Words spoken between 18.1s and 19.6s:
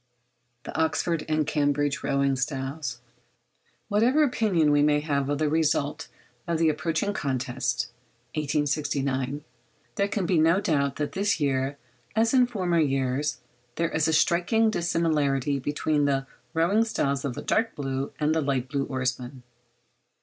and the light blue oarsmen.